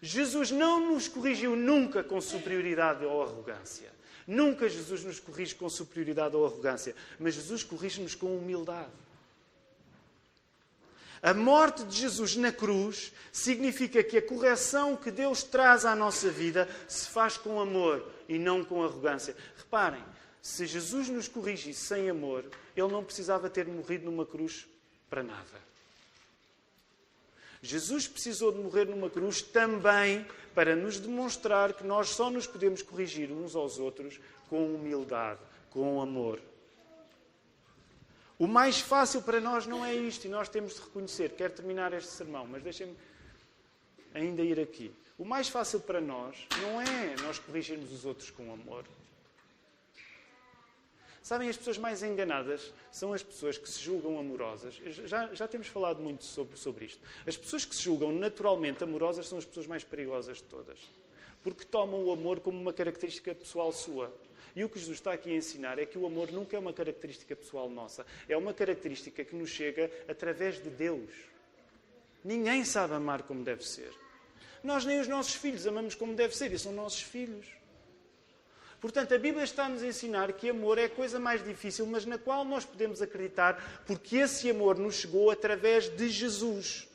[0.00, 3.92] Jesus não nos corrigiu nunca com superioridade ou arrogância.
[4.26, 9.05] Nunca Jesus nos corrige com superioridade ou arrogância, mas Jesus corrige-nos com humildade.
[11.26, 16.30] A morte de Jesus na cruz significa que a correção que Deus traz à nossa
[16.30, 19.34] vida se faz com amor e não com arrogância.
[19.58, 20.04] Reparem,
[20.40, 22.44] se Jesus nos corrigisse sem amor,
[22.76, 24.68] ele não precisava ter morrido numa cruz
[25.10, 25.66] para nada.
[27.60, 32.82] Jesus precisou de morrer numa cruz também para nos demonstrar que nós só nos podemos
[32.82, 36.38] corrigir uns aos outros com humildade, com amor.
[38.38, 41.30] O mais fácil para nós não é isto e nós temos de reconhecer.
[41.30, 42.94] Quero terminar este sermão, mas deixem-me
[44.12, 44.92] ainda ir aqui.
[45.18, 48.84] O mais fácil para nós não é nós corrigirmos os outros com amor.
[51.22, 54.74] Sabem, as pessoas mais enganadas são as pessoas que se julgam amorosas.
[55.06, 57.00] Já, já temos falado muito sobre, sobre isto.
[57.26, 60.78] As pessoas que se julgam naturalmente amorosas são as pessoas mais perigosas de todas.
[61.42, 64.14] Porque tomam o amor como uma característica pessoal sua.
[64.56, 66.72] E o que Jesus está aqui a ensinar é que o amor nunca é uma
[66.72, 71.10] característica pessoal nossa, é uma característica que nos chega através de Deus.
[72.24, 73.92] Ninguém sabe amar como deve ser.
[74.64, 77.46] Nós nem os nossos filhos amamos como deve ser, e são nossos filhos.
[78.80, 82.16] Portanto, a Bíblia está a ensinar que amor é a coisa mais difícil, mas na
[82.16, 86.88] qual nós podemos acreditar, porque esse amor nos chegou através de Jesus.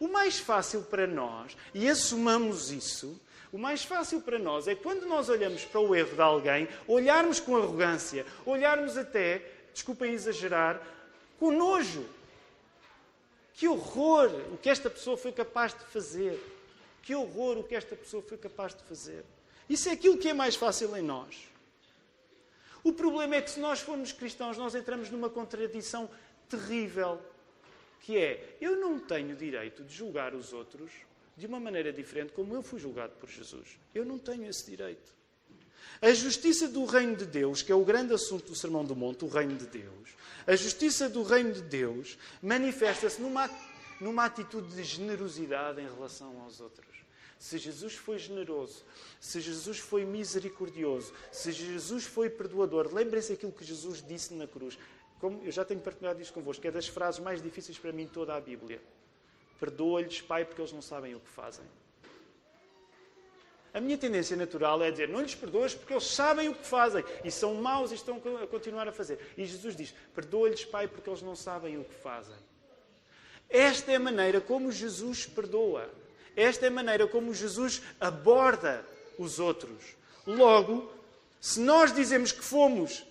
[0.00, 3.20] O mais fácil para nós, e assumamos isso,
[3.54, 7.38] o mais fácil para nós é quando nós olhamos para o erro de alguém, olharmos
[7.38, 10.82] com arrogância, olharmos até, desculpem exagerar,
[11.38, 12.04] com nojo.
[13.52, 16.42] Que horror o que esta pessoa foi capaz de fazer.
[17.00, 19.24] Que horror o que esta pessoa foi capaz de fazer.
[19.68, 21.48] Isso é aquilo que é mais fácil em nós.
[22.82, 26.10] O problema é que se nós formos cristãos, nós entramos numa contradição
[26.48, 27.22] terrível,
[28.00, 30.90] que é, eu não tenho direito de julgar os outros
[31.36, 33.78] de uma maneira diferente como eu fui julgado por Jesus.
[33.94, 35.12] Eu não tenho esse direito.
[36.00, 39.24] A justiça do reino de Deus, que é o grande assunto do Sermão do Monte,
[39.24, 40.10] o reino de Deus,
[40.46, 43.48] a justiça do reino de Deus manifesta-se numa,
[44.00, 46.86] numa atitude de generosidade em relação aos outros.
[47.38, 48.84] Se Jesus foi generoso,
[49.20, 54.78] se Jesus foi misericordioso, se Jesus foi perdoador, lembrem-se aquilo que Jesus disse na cruz.
[55.20, 58.34] Como eu já tenho partilhado isto convosco, é das frases mais difíceis para mim toda
[58.34, 58.80] a Bíblia.
[59.58, 61.64] Perdoa-lhes, Pai, porque eles não sabem o que fazem.
[63.72, 67.04] A minha tendência natural é dizer, não lhes perdoas porque eles sabem o que fazem
[67.24, 69.18] e são maus e estão a continuar a fazer.
[69.36, 72.36] E Jesus diz, perdoa-lhes, Pai, porque eles não sabem o que fazem.
[73.50, 75.90] Esta é a maneira como Jesus perdoa.
[76.36, 78.84] Esta é a maneira como Jesus aborda
[79.18, 79.96] os outros.
[80.26, 80.90] Logo,
[81.40, 83.04] se nós dizemos que fomos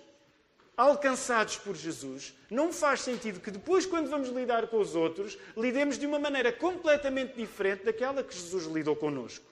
[0.75, 5.97] alcançados por Jesus, não faz sentido que depois, quando vamos lidar com os outros, lidemos
[5.97, 9.45] de uma maneira completamente diferente daquela que Jesus lidou connosco.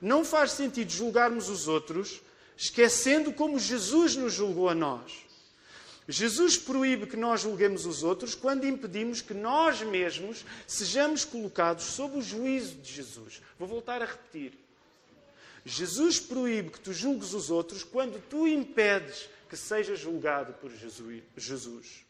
[0.00, 2.20] Não faz sentido julgarmos os outros
[2.56, 5.26] esquecendo como Jesus nos julgou a nós.
[6.08, 12.18] Jesus proíbe que nós julguemos os outros quando impedimos que nós mesmos sejamos colocados sob
[12.18, 13.42] o juízo de Jesus.
[13.58, 14.52] Vou voltar a repetir.
[15.64, 20.70] Jesus proíbe que tu julgues os outros quando tu impedes que seja julgado por
[21.36, 22.04] Jesus.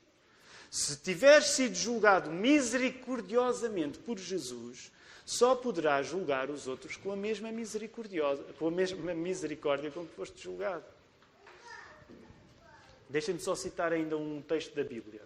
[0.71, 4.91] Se tiveres sido julgado misericordiosamente por Jesus,
[5.25, 10.15] só poderás julgar os outros com a mesma misericordiosa, com a mesma misericórdia com que
[10.15, 10.85] foste julgado.
[13.09, 15.23] Deixem-me só citar ainda um texto da Bíblia.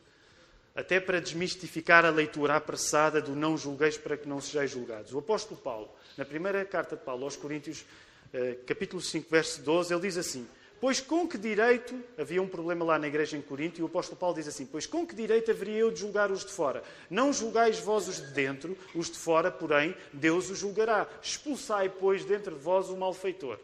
[0.74, 5.12] Até para desmistificar a leitura apressada do não julgueis para que não sejais julgados.
[5.12, 7.84] O apóstolo Paulo, na primeira carta de Paulo aos Coríntios,
[8.32, 10.46] eh, capítulo 5, verso 12, ele diz assim:
[10.80, 14.18] Pois com que direito, havia um problema lá na igreja em Corinto, e o apóstolo
[14.18, 16.82] Paulo diz assim: Pois com que direito haveria eu de julgar os de fora?
[17.10, 21.06] Não julgais vós os de dentro, os de fora, porém, Deus os julgará.
[21.22, 23.58] Expulsai, pois, dentro de vós o malfeitor.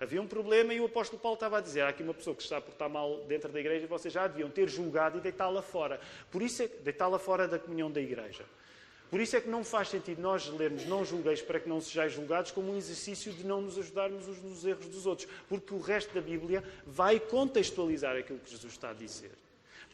[0.00, 2.42] Havia um problema e o apóstolo Paulo estava a dizer: há aqui uma pessoa que
[2.42, 5.62] está a portar mal dentro da igreja e vocês já deviam ter julgado e deitá-la
[5.62, 6.00] fora.
[6.32, 8.44] Por isso é deitá-la fora da comunhão da igreja.
[9.12, 12.14] Por isso é que não faz sentido nós lermos não julgueis para que não sejais
[12.14, 15.80] julgados como um exercício de não nos ajudarmos uns nos erros dos outros, porque o
[15.80, 19.32] resto da Bíblia vai contextualizar aquilo que Jesus está a dizer.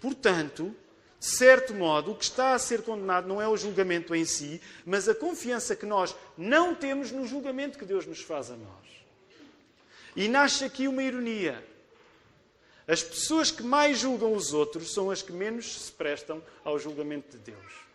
[0.01, 0.73] Portanto,
[1.19, 4.61] de certo modo, o que está a ser condenado não é o julgamento em si,
[4.87, 8.87] mas a confiança que nós não temos no julgamento que Deus nos faz a nós.
[10.14, 11.61] E nasce aqui uma ironia.
[12.87, 17.37] As pessoas que mais julgam os outros são as que menos se prestam ao julgamento
[17.37, 17.88] de Deus.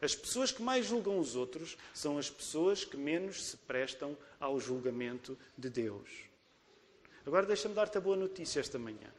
[0.00, 4.58] As pessoas que mais julgam os outros são as pessoas que menos se prestam ao
[4.58, 6.08] julgamento de Deus.
[7.26, 9.12] Agora deixa-me dar-te a boa notícia esta manhã.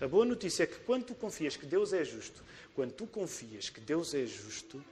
[0.00, 2.42] A boa notícia é que quando tu confias que Deus é justo,
[2.74, 4.82] quando tu confias que Deus é justo,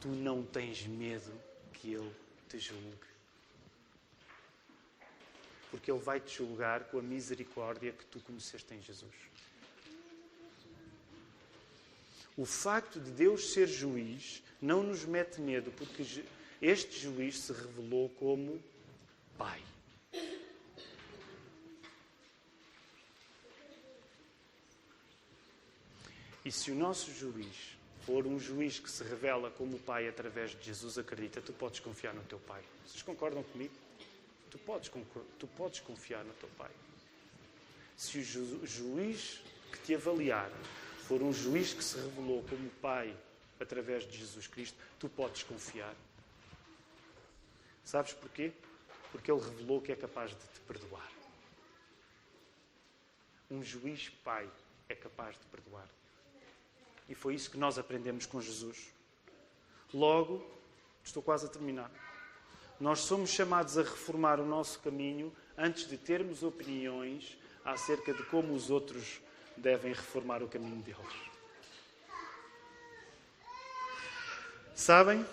[0.00, 1.32] tu não tens medo
[1.74, 2.10] que Ele
[2.48, 3.10] te julgue.
[5.70, 9.14] Porque Ele vai te julgar com a misericórdia que tu conheceste em Jesus.
[12.36, 16.04] O facto de Deus ser juiz não nos mete medo, porque
[16.60, 18.62] este juiz se revelou como
[19.36, 19.62] Pai.
[26.44, 30.62] E se o nosso juiz for um juiz que se revela como Pai através de
[30.64, 32.62] Jesus, acredita, tu podes confiar no teu Pai.
[32.86, 33.74] Vocês concordam comigo?
[34.50, 34.90] Tu podes,
[35.38, 36.70] tu podes confiar no teu Pai.
[37.96, 40.50] Se o ju juiz que te avaliar
[41.10, 43.12] for um juiz que se revelou como Pai
[43.58, 45.92] através de Jesus Cristo, tu podes confiar.
[47.82, 48.52] Sabes porquê?
[49.10, 51.10] Porque Ele revelou que é capaz de te perdoar.
[53.50, 54.48] Um juiz Pai
[54.88, 55.88] é capaz de perdoar.
[57.08, 58.94] E foi isso que nós aprendemos com Jesus.
[59.92, 60.48] Logo,
[61.02, 61.90] estou quase a terminar.
[62.78, 68.54] Nós somos chamados a reformar o nosso caminho antes de termos opiniões acerca de como
[68.54, 69.20] os outros
[69.60, 71.30] devem reformar o caminho deles.
[74.74, 75.24] Sabem?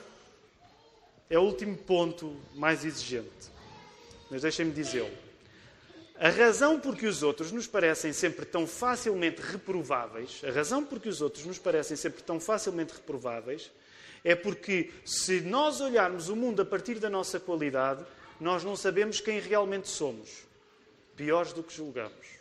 [1.30, 3.50] É o último ponto mais exigente.
[4.30, 5.16] Mas deixem-me dizê-lo.
[6.20, 11.00] A razão por que os outros nos parecem sempre tão facilmente reprováveis, a razão por
[11.00, 13.72] que os outros nos parecem sempre tão facilmente reprováveis,
[14.24, 18.04] é porque se nós olharmos o mundo a partir da nossa qualidade,
[18.42, 20.44] nós não sabemos quem realmente somos,
[21.16, 22.37] piores do que julgamos.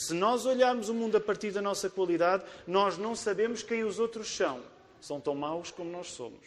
[0.00, 3.98] Se nós olharmos o mundo a partir da nossa qualidade, nós não sabemos quem os
[3.98, 4.62] outros são.
[4.98, 6.40] São tão maus como nós somos.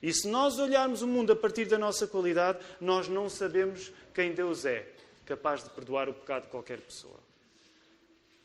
[0.00, 4.32] E se nós olharmos o mundo a partir da nossa qualidade, nós não sabemos quem
[4.32, 4.88] Deus é,
[5.26, 7.18] capaz de perdoar o pecado de qualquer pessoa.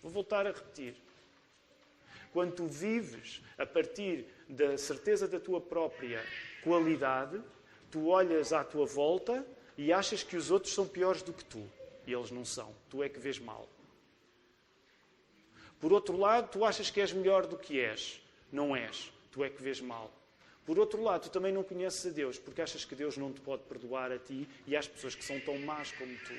[0.01, 0.95] Vou voltar a repetir.
[2.34, 6.26] Quando tu vives a partir da certeza da tua própria
[6.63, 7.39] qualidade,
[7.91, 9.45] tu olhas à tua volta
[9.78, 11.63] e achas que os outros são piores do que tu.
[12.07, 12.73] E eles não são.
[12.89, 13.69] Tu é que vês mal.
[15.80, 18.21] Por outro lado, tu achas que és melhor do que és.
[18.51, 19.11] Não és.
[19.32, 20.11] Tu é que vês mal.
[20.65, 23.39] Por outro lado, tu também não conheces a Deus, porque achas que Deus não te
[23.39, 26.34] pode perdoar a ti e às pessoas que são tão más como tu.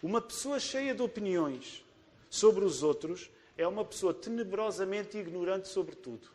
[0.00, 1.84] Uma pessoa cheia de opiniões
[2.30, 6.28] sobre os outros é uma pessoa tenebrosamente ignorante sobre tudo.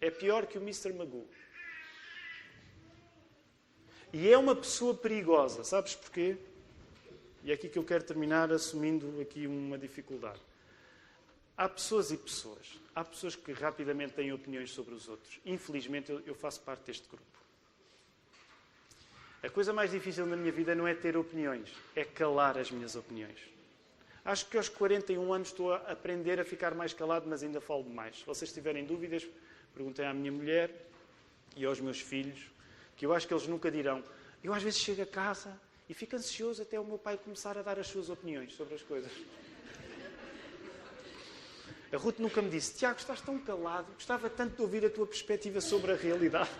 [0.00, 0.92] É pior que o Mr.
[0.92, 1.28] Magoo.
[4.12, 5.62] E é uma pessoa perigosa.
[5.62, 6.36] Sabes porquê?
[7.44, 10.40] E é aqui que eu quero terminar assumindo aqui uma dificuldade.
[11.56, 12.80] Há pessoas e pessoas.
[12.94, 15.40] Há pessoas que rapidamente têm opiniões sobre os outros.
[15.44, 17.42] Infelizmente, eu faço parte deste grupo.
[19.42, 22.94] A coisa mais difícil na minha vida não é ter opiniões, é calar as minhas
[22.94, 23.40] opiniões.
[24.24, 27.82] Acho que aos 41 anos estou a aprender a ficar mais calado, mas ainda falo
[27.82, 28.20] demais.
[28.20, 29.26] Se vocês tiverem dúvidas,
[29.74, 30.70] perguntem à minha mulher
[31.56, 32.52] e aos meus filhos,
[32.96, 34.04] que eu acho que eles nunca dirão.
[34.44, 37.62] Eu às vezes chego a casa e fico ansioso até o meu pai começar a
[37.62, 39.12] dar as suas opiniões sobre as coisas.
[41.92, 45.06] A Ruth nunca me disse: Tiago, estás tão calado, gostava tanto de ouvir a tua
[45.06, 46.50] perspectiva sobre a realidade.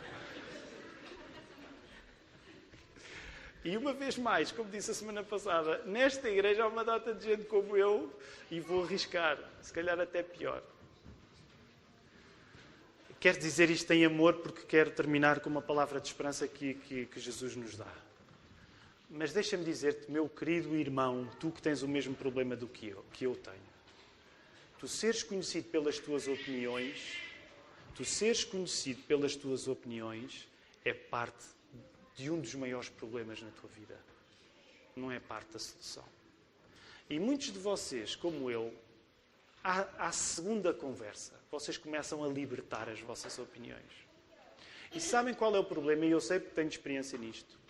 [3.64, 7.25] E uma vez mais, como disse a semana passada, nesta igreja há uma data de
[7.25, 8.12] gente como eu
[8.51, 10.62] e vou arriscar, se calhar até pior.
[13.20, 17.07] Quero dizer isto em amor porque quero terminar com uma palavra de esperança que, que,
[17.07, 17.87] que Jesus nos dá.
[19.15, 23.05] Mas deixa-me dizer-te, meu querido irmão, tu que tens o mesmo problema do que eu,
[23.13, 23.73] que eu tenho.
[24.79, 27.19] Tu seres conhecido pelas tuas opiniões,
[27.95, 30.49] tu seres conhecido pelas tuas opiniões
[30.83, 31.45] é parte
[32.17, 34.01] de um dos maiores problemas na tua vida.
[34.97, 36.05] Não é parte da solução.
[37.11, 38.73] E muitos de vocês, como eu,
[39.63, 43.93] à, à segunda conversa, vocês começam a libertar as vossas opiniões.
[44.95, 46.07] E sabem qual é o problema?
[46.07, 47.61] E eu sei porque tenho experiência nisto.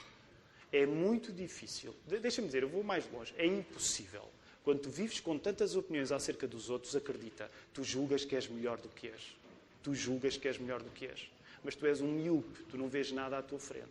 [0.72, 1.94] É muito difícil.
[2.06, 3.34] Deixa-me dizer, eu vou mais longe.
[3.36, 4.28] É impossível.
[4.64, 8.78] Quando tu vives com tantas opiniões acerca dos outros, acredita, tu julgas que és melhor
[8.78, 9.36] do que és.
[9.82, 11.28] Tu julgas que és melhor do que és.
[11.62, 13.90] Mas tu és um miúpe, tu não vês nada à tua frente.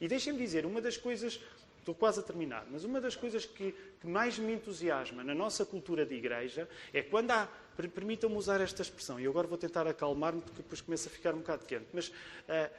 [0.00, 1.40] E deixem-me dizer, uma das coisas,
[1.78, 5.64] estou quase a terminar, mas uma das coisas que, que mais me entusiasma na nossa
[5.64, 7.48] cultura de igreja é quando há,
[7.94, 11.38] permitam-me usar esta expressão, e agora vou tentar acalmar-me porque depois começa a ficar um
[11.38, 12.70] bocado quente, mas uh,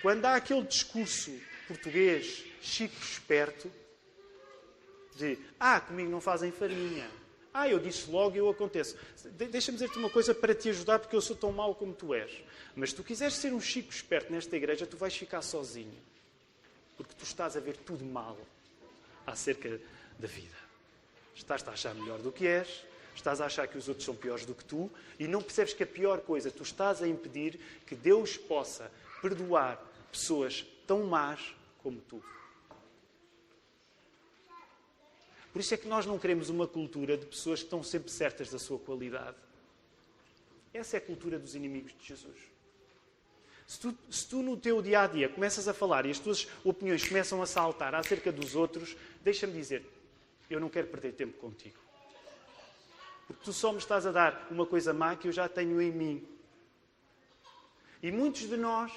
[0.00, 1.32] quando há aquele discurso
[1.66, 3.70] português chico esperto,
[5.16, 7.08] de ah, comigo não fazem farinha.
[7.52, 8.96] Ah, eu disse logo e eu aconteço.
[9.32, 12.42] Deixa-me dizer-te uma coisa para te ajudar, porque eu sou tão mau como tu és.
[12.74, 15.94] Mas se tu quiseres ser um chico esperto nesta igreja, tu vais ficar sozinho
[16.96, 18.36] porque tu estás a ver tudo mal
[19.26, 19.80] acerca
[20.18, 20.56] da vida.
[21.34, 22.84] Estás a achar melhor do que és,
[23.14, 25.82] estás a achar que os outros são piores do que tu e não percebes que
[25.82, 28.90] a pior coisa, tu estás a impedir que Deus possa
[29.20, 32.22] perdoar pessoas tão más como tu.
[35.52, 38.50] Por isso é que nós não queremos uma cultura de pessoas que estão sempre certas
[38.50, 39.36] da sua qualidade.
[40.72, 42.36] Essa é a cultura dos inimigos de Jesus.
[43.66, 46.48] Se tu, se tu, no teu dia a dia começas a falar e as tuas
[46.64, 49.86] opiniões começam a saltar acerca dos outros, deixa-me dizer,
[50.50, 51.78] eu não quero perder tempo contigo.
[53.26, 55.92] Porque tu só me estás a dar uma coisa má que eu já tenho em
[55.92, 56.28] mim.
[58.02, 58.92] E muitos de nós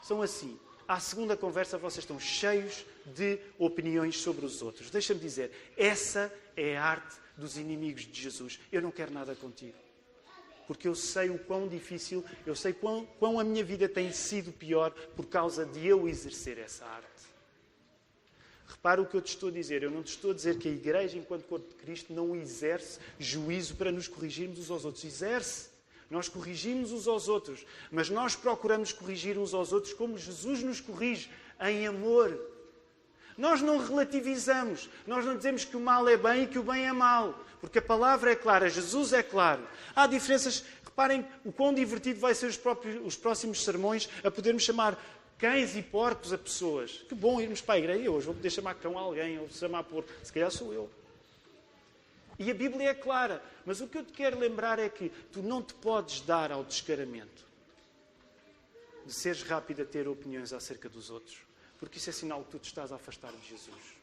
[0.00, 0.58] são assim.
[0.88, 4.88] À segunda conversa, vocês estão cheios de opiniões sobre os outros.
[4.88, 8.60] Deixa-me dizer, essa é a arte dos inimigos de Jesus.
[8.70, 9.74] Eu não quero nada contigo.
[10.66, 14.52] Porque eu sei o quão difícil, eu sei quão, quão a minha vida tem sido
[14.52, 17.06] pior por causa de eu exercer essa arte.
[18.68, 19.82] Repara o que eu te estou a dizer.
[19.82, 22.98] Eu não te estou a dizer que a Igreja, enquanto corpo de Cristo, não exerce
[23.18, 25.04] juízo para nos corrigirmos uns aos outros.
[25.04, 25.75] Exerce.
[26.08, 30.80] Nós corrigimos uns aos outros, mas nós procuramos corrigir uns aos outros como Jesus nos
[30.80, 31.28] corrige,
[31.60, 32.38] em amor.
[33.36, 36.86] Nós não relativizamos, nós não dizemos que o mal é bem e que o bem
[36.86, 39.66] é mal, porque a palavra é clara, Jesus é claro.
[39.94, 44.62] Há diferenças, reparem o quão divertido vai ser os, próprios, os próximos sermões a podermos
[44.62, 44.98] chamar
[45.36, 47.04] cães e porcos a pessoas.
[47.08, 49.82] Que bom irmos para a igreja hoje, vou poder chamar cão a alguém, ou chamar
[49.84, 50.88] porco, se calhar sou eu.
[52.38, 55.42] E a Bíblia é clara, mas o que eu te quero lembrar é que tu
[55.42, 57.46] não te podes dar ao descaramento
[59.06, 61.38] de seres rápido a ter opiniões acerca dos outros,
[61.78, 63.96] porque isso é sinal que tu te estás a afastar de Jesus.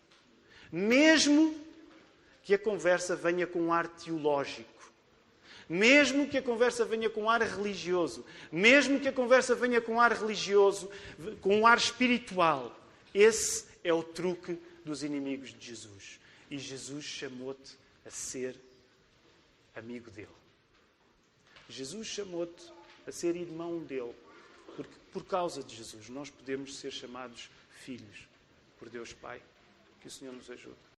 [0.71, 1.55] Mesmo
[2.41, 4.71] que a conversa venha com um ar teológico,
[5.69, 9.93] mesmo que a conversa venha com um ar religioso, mesmo que a conversa venha com
[9.93, 10.89] um ar religioso,
[11.41, 12.75] com um ar espiritual,
[13.13, 16.19] esse é o truque dos inimigos de Jesus.
[16.49, 18.59] E Jesus chamou-te a ser
[19.75, 20.29] amigo dele.
[21.69, 22.71] Jesus chamou-te
[23.07, 24.13] a ser irmão dele,
[24.75, 27.49] porque por causa de Jesus nós podemos ser chamados
[27.83, 28.27] filhos
[28.77, 29.41] por Deus Pai.
[30.01, 30.92] Que o Senhor nos ajude.